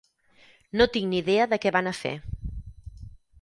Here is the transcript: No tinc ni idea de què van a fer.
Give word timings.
No 0.81 0.87
tinc 0.95 1.07
ni 1.11 1.19
idea 1.23 1.45
de 1.51 1.59
què 1.67 1.73
van 1.77 1.91
a 1.93 1.95
fer. 1.99 2.15